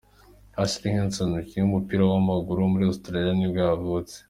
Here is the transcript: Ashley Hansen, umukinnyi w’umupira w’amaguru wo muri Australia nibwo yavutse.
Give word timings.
Ashley 0.63 0.91
Hansen, 0.95 1.27
umukinnyi 1.29 1.63
w’umupira 1.65 2.03
w’amaguru 2.05 2.57
wo 2.61 2.69
muri 2.73 2.85
Australia 2.89 3.33
nibwo 3.35 3.59
yavutse. 3.69 4.15